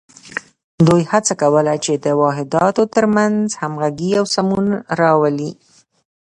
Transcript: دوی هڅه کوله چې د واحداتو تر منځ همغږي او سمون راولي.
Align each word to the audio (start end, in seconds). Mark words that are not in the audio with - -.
دوی 0.87 1.01
هڅه 1.11 1.33
کوله 1.41 1.73
چې 1.85 1.93
د 2.05 2.07
واحداتو 2.21 2.83
تر 2.95 3.05
منځ 3.15 3.37
همغږي 3.61 4.11
او 4.19 4.25
سمون 4.35 4.65
راولي. 4.99 5.51